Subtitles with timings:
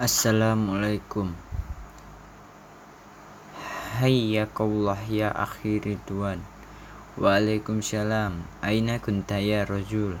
[0.00, 1.28] Assalamualaikum.
[4.00, 6.40] Hayyakallah ya akhi Ridwan.
[7.20, 8.40] Waalaikumsalam.
[8.64, 10.16] Aina kunta ya rajul?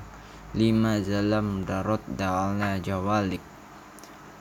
[0.52, 3.40] Lima zalam darot da'ala jawalik.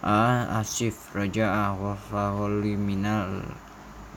[0.03, 3.39] Ah asif raja'a wa faholi minal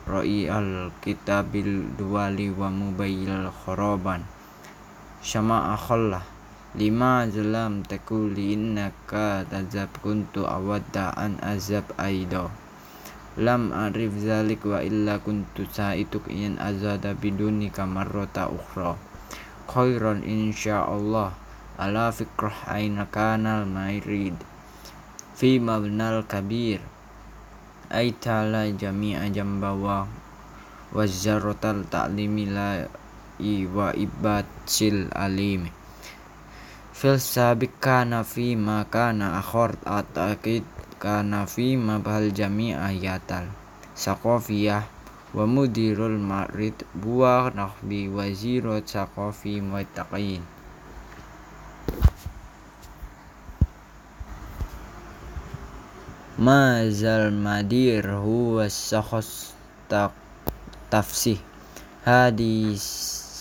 [0.03, 4.27] Ra'i al kitabil duwali wa mubayil khoroban
[5.23, 6.32] Syama akhallah
[6.73, 12.49] lima zalam takuli innaka tazab kuntu awadda an azab aido
[13.33, 18.93] lam arif zalik wa illa kuntu saituk in azada biduni kamarrota ukhra.
[19.65, 21.33] Khairan insyaallah.
[21.73, 24.37] Ala fikrah aina kanal mairid.
[25.33, 26.77] Fi mabnal kabir.
[27.89, 30.05] Aitala jami'a jambawa.
[30.93, 32.85] Wazzarotal ta'limi la
[33.73, 35.82] wa ibat sil alimi
[36.93, 40.61] fil sabik kana fi ma kana akhor atakid
[41.01, 43.49] kana fi ma bahal jami ayatal
[43.97, 44.85] sakofiyah
[45.33, 50.45] wa mudirul marid buah nahbi wazirot sakofi muttaqin
[56.33, 59.53] Mazal madir huwa sakhos
[60.89, 61.37] tafsih.
[62.01, 62.81] Hadis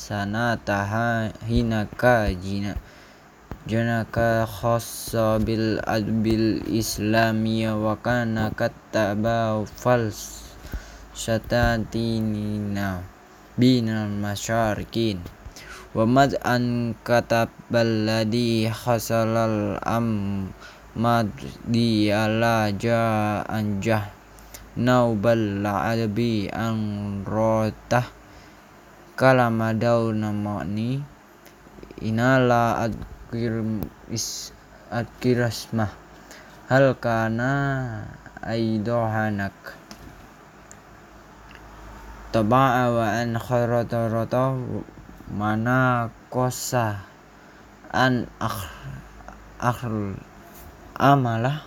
[0.07, 2.77] sanata hina kajina
[3.63, 8.51] Janaka khassa bil adbil islamiyya wa kana
[9.71, 10.51] fals
[11.15, 13.07] syatatinina
[13.55, 15.23] binal masyarikin.
[15.95, 20.51] Wa mad an katab baladi khasalal am
[20.99, 21.31] mad
[21.63, 24.11] di ala ja anjah
[24.75, 28.11] naubal adabi an rotah
[29.15, 30.99] kalamadau namani
[32.03, 32.91] inala
[34.13, 34.53] is
[34.93, 35.89] akirasmah
[36.69, 38.05] hal kana
[38.45, 39.57] aidohanak?
[42.29, 44.53] Taba'a wa an kharata rata
[45.33, 47.01] mana kosa
[47.89, 48.69] an akh
[49.61, 50.17] akhl
[51.01, 51.65] amalah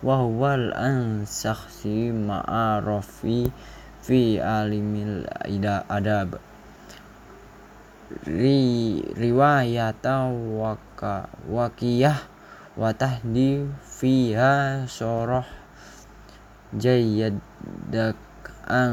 [0.00, 3.52] wa huwal an sakhsi ma'arofi
[4.00, 5.28] fi alimil
[5.92, 6.40] adab
[8.26, 12.18] ri riwayata waka wakiyah
[12.78, 15.46] wa tahdi fiha soroh
[16.74, 18.18] jayyadak
[18.66, 18.92] an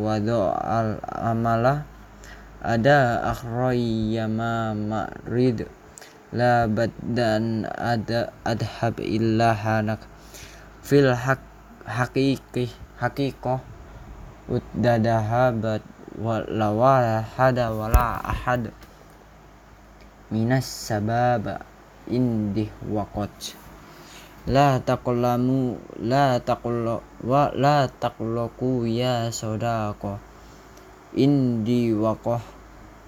[0.00, 1.88] wado al amala.
[2.66, 5.68] Ada akhrayama ma'rid.
[6.34, 6.66] La
[7.00, 10.02] dan ada adhab illa hanak.
[10.82, 11.40] Fil hak
[11.86, 12.68] hakiki
[12.98, 13.62] hakikoh
[14.50, 15.82] uddadahabat
[16.16, 18.72] wala wala hada wala ahad
[20.32, 21.60] minas sababa
[22.08, 23.54] indih waqat.
[24.46, 30.22] La taqlamu la taqla wa la taqlaku ya sodako
[31.18, 32.42] indi waqah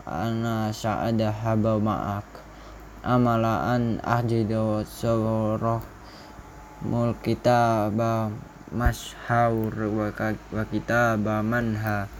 [0.04, 2.26] ana sa'ada haba ma'ak.
[3.06, 5.80] Amalaan ahjidu sawroh
[6.82, 8.26] mul kitaba
[8.74, 12.17] mashaur wa kitaba manha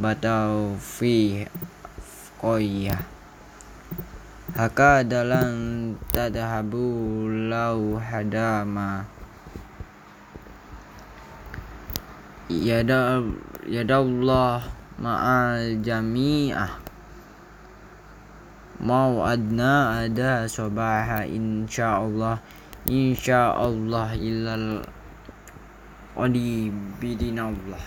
[0.00, 1.44] batau fi
[2.40, 2.96] koya
[4.52, 9.08] haka dalam tadhabu lau hadama.
[12.52, 14.60] Yada Allah
[15.00, 16.84] ma'al jami'ah.
[18.84, 22.44] Mau adna ada sobaha insyaallah.
[22.84, 24.84] Insyaallah ilal
[26.12, 26.68] qadi
[27.00, 27.84] bidinallah